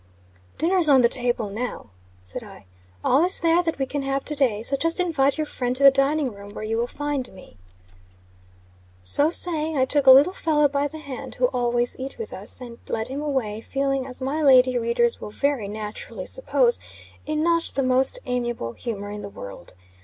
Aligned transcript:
"Dinner's 0.57 0.89
on 0.89 1.01
the 1.01 1.07
table 1.07 1.51
now," 1.51 1.91
said 2.23 2.43
I. 2.43 2.65
"All 3.03 3.23
is 3.23 3.39
there 3.39 3.61
that 3.61 3.77
we 3.77 3.85
can 3.85 4.01
have 4.01 4.25
to 4.25 4.33
day. 4.33 4.63
So 4.63 4.75
just 4.75 4.99
invite 4.99 5.37
your 5.37 5.45
friend 5.45 5.75
to 5.75 5.83
the 5.83 5.91
dining 5.91 6.31
room, 6.33 6.55
where 6.55 6.63
you 6.63 6.79
will 6.79 6.87
find 6.87 7.31
me." 7.31 7.57
So 9.03 9.29
saying, 9.29 9.77
I 9.77 9.85
took 9.85 10.07
a 10.07 10.11
little 10.11 10.33
fellow 10.33 10.67
by 10.67 10.87
the 10.87 10.97
hand, 10.97 11.35
who 11.35 11.49
always 11.49 11.95
eat 11.99 12.17
with 12.17 12.33
us, 12.33 12.59
and 12.61 12.79
led 12.89 13.09
him 13.09 13.21
away, 13.21 13.61
feeling, 13.61 14.07
as 14.07 14.21
my 14.21 14.41
lady 14.41 14.75
readers 14.75 15.21
will 15.21 15.29
very 15.29 15.67
naturally 15.67 16.25
suppose, 16.25 16.79
in 17.27 17.43
not 17.43 17.71
the 17.75 17.83
most 17.83 18.17
amiable 18.25 18.71
humor 18.73 19.11
in 19.11 19.21
the 19.21 19.29
world. 19.29 19.75